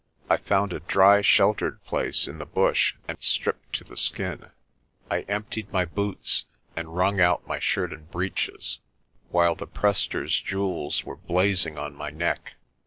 [0.31, 4.49] I found a dry sheltered place in the bush and stripped to the skin.
[5.11, 8.79] I emptied my boots and wrung out my shirt and breeches,
[9.29, 12.55] while the Prester's jewels were blazing on my neck.